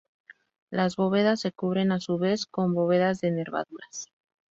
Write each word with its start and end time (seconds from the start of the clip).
Las 0.71 0.95
bóvedas 0.95 1.41
se 1.41 1.51
cubren 1.51 1.91
a 1.91 1.99
su 1.99 2.17
vez 2.17 2.47
con 2.47 2.73
bóvedas 2.73 3.21
de 3.21 3.29
nervaduras. 3.29 4.07